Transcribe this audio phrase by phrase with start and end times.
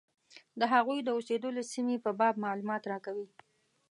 [0.59, 3.27] د هغوی د اوسېدلو سیمې په باب معلومات راکوي.